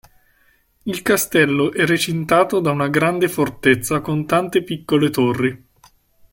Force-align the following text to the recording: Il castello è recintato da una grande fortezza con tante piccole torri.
Il 0.81 1.03
castello 1.03 1.71
è 1.71 1.85
recintato 1.85 2.59
da 2.59 2.71
una 2.71 2.87
grande 2.87 3.29
fortezza 3.29 4.01
con 4.01 4.25
tante 4.25 4.63
piccole 4.63 5.11
torri. 5.11 5.67